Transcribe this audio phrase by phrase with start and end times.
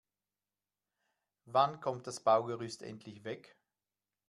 [1.45, 3.55] Wann kommt das Baugerüst endlich weg?